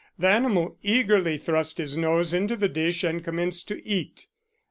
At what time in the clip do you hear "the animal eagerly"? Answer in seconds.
0.17-1.37